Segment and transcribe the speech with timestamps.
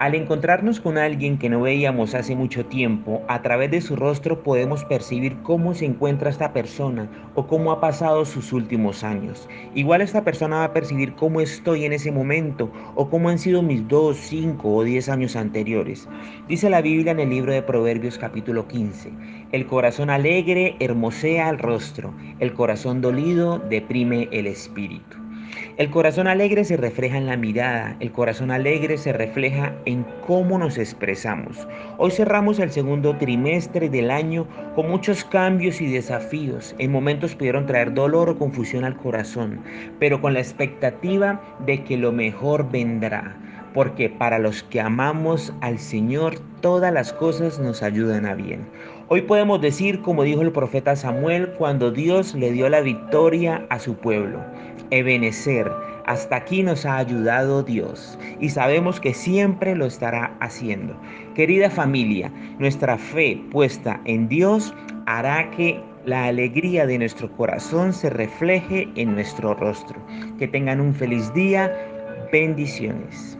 [0.00, 4.42] Al encontrarnos con alguien que no veíamos hace mucho tiempo, a través de su rostro
[4.42, 9.48] podemos percibir cómo se encuentra esta persona o cómo ha pasado sus últimos años.
[9.74, 13.62] Igual esta persona va a percibir cómo estoy en ese momento o cómo han sido
[13.62, 16.08] mis dos, cinco o diez años anteriores.
[16.48, 19.12] Dice la Biblia en el libro de Proverbios capítulo 15,
[19.52, 25.23] el corazón alegre hermosea el rostro, el corazón dolido deprime el espíritu.
[25.76, 30.58] El corazón alegre se refleja en la mirada, el corazón alegre se refleja en cómo
[30.58, 31.66] nos expresamos.
[31.98, 36.74] Hoy cerramos el segundo trimestre del año con muchos cambios y desafíos.
[36.78, 39.60] En momentos pudieron traer dolor o confusión al corazón,
[39.98, 43.36] pero con la expectativa de que lo mejor vendrá.
[43.74, 48.66] Porque para los que amamos al Señor, todas las cosas nos ayudan a bien.
[49.08, 53.78] Hoy podemos decir, como dijo el profeta Samuel, cuando Dios le dio la victoria a
[53.78, 54.40] su pueblo.
[54.90, 55.70] Ebenecer,
[56.06, 60.96] hasta aquí nos ha ayudado Dios y sabemos que siempre lo estará haciendo.
[61.34, 64.74] Querida familia, nuestra fe puesta en Dios
[65.06, 69.98] hará que la alegría de nuestro corazón se refleje en nuestro rostro.
[70.38, 71.72] Que tengan un feliz día.
[72.30, 73.38] Bendiciones.